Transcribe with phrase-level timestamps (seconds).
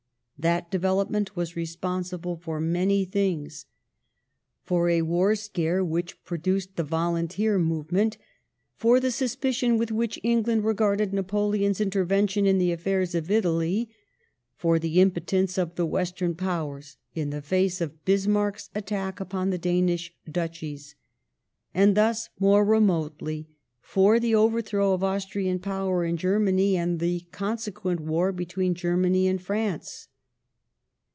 [0.41, 3.67] That development was responsible for many ^^r things:
[4.63, 8.17] for a war scare which produced the volunteer movement;
[8.75, 13.91] for the suspicion with which England regarded Napoleon's inter vention in the affairs of Italy;
[14.55, 19.19] for the impotence of the Western % Powei s in the face of Bismarck's attack
[19.19, 20.95] upon the Danish Duchies;\.
[20.95, 20.95] Ojc
[21.75, 23.47] and thus, more remotely,
[23.79, 29.27] for the overthrow of Austrian power ^1,, in Germany, and the consequent war between Germany
[29.27, 30.07] and y^^jT France.